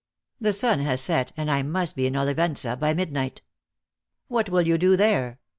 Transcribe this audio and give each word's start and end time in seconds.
The 0.39 0.51
sun 0.51 0.79
has 0.79 0.99
set, 0.99 1.31
and 1.37 1.51
I 1.51 1.61
must 1.61 1.95
be 1.95 2.07
in 2.07 2.15
Olivenca 2.15 2.75
by 2.75 2.95
mid 2.95 3.11
night."" 3.11 3.43
What 4.29 4.49
will 4.49 4.63
you 4.63 4.79
do 4.79 4.97
there?" 4.97 5.39